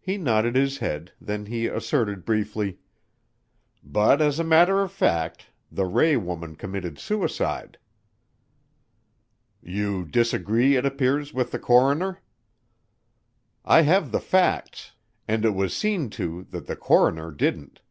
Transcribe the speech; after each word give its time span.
He 0.00 0.18
nodded 0.18 0.56
his 0.56 0.78
head, 0.78 1.12
then 1.20 1.46
he 1.46 1.68
asserted 1.68 2.24
briefly. 2.24 2.80
"But 3.84 4.20
as 4.20 4.40
a 4.40 4.42
matter 4.42 4.80
of 4.80 4.90
fact 4.90 5.50
the 5.70 5.86
Ray 5.86 6.16
woman 6.16 6.56
committed 6.56 6.98
suicide." 6.98 7.78
"You 9.62 10.04
disagree, 10.04 10.74
it 10.74 10.84
appears, 10.84 11.32
with 11.32 11.52
the 11.52 11.60
coroner." 11.60 12.18
"I 13.64 13.82
have 13.82 14.10
the 14.10 14.18
facts 14.18 14.94
and 15.28 15.44
it 15.44 15.54
was 15.54 15.76
seen 15.76 16.10
to 16.10 16.42
that 16.50 16.66
the 16.66 16.74
coroner 16.74 17.30
didn't." 17.30 17.82